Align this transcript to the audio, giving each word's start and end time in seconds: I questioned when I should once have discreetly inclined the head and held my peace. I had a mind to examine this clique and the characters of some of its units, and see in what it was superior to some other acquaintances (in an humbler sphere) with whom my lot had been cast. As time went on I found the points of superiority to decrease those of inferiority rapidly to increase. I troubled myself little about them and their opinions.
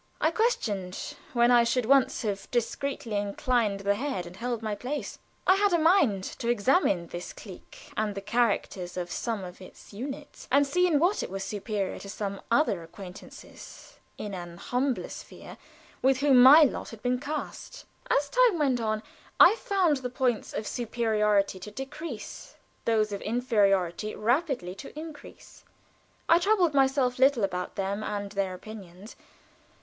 I 0.19 0.31
questioned 0.31 1.13
when 1.33 1.51
I 1.51 1.63
should 1.63 1.85
once 1.85 2.23
have 2.23 2.49
discreetly 2.49 3.17
inclined 3.17 3.81
the 3.81 3.93
head 3.93 4.25
and 4.25 4.35
held 4.35 4.63
my 4.63 4.73
peace. 4.73 5.19
I 5.45 5.57
had 5.57 5.73
a 5.73 5.77
mind 5.77 6.23
to 6.23 6.49
examine 6.49 7.05
this 7.05 7.31
clique 7.33 7.93
and 7.95 8.15
the 8.15 8.21
characters 8.21 8.97
of 8.97 9.11
some 9.11 9.43
of 9.43 9.61
its 9.61 9.93
units, 9.93 10.47
and 10.51 10.65
see 10.65 10.87
in 10.87 10.97
what 10.97 11.21
it 11.21 11.29
was 11.29 11.43
superior 11.43 11.99
to 11.99 12.09
some 12.09 12.41
other 12.49 12.81
acquaintances 12.81 13.99
(in 14.17 14.33
an 14.33 14.57
humbler 14.57 15.07
sphere) 15.07 15.55
with 16.01 16.17
whom 16.21 16.41
my 16.41 16.63
lot 16.63 16.89
had 16.89 17.03
been 17.03 17.19
cast. 17.19 17.85
As 18.09 18.27
time 18.27 18.57
went 18.57 18.81
on 18.81 19.03
I 19.39 19.53
found 19.53 19.97
the 19.97 20.09
points 20.09 20.51
of 20.51 20.65
superiority 20.65 21.59
to 21.59 21.69
decrease 21.69 22.55
those 22.85 23.11
of 23.11 23.21
inferiority 23.21 24.15
rapidly 24.15 24.73
to 24.73 24.97
increase. 24.99 25.63
I 26.27 26.39
troubled 26.39 26.73
myself 26.73 27.19
little 27.19 27.43
about 27.43 27.75
them 27.75 28.03
and 28.03 28.31
their 28.31 28.55
opinions. 28.55 29.15